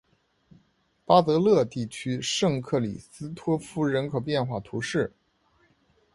[1.05, 5.13] 巴泽勒地区圣克里斯托夫人口变化图示